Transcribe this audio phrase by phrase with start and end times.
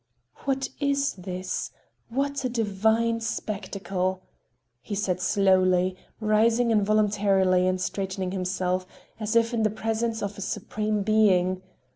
[0.45, 1.69] "What is this?
[2.09, 4.23] What a divine spectacle!"
[4.81, 8.87] he said slowly, rising involuntarily and straightening himself,
[9.19, 11.61] as if in the presence of a supreme being.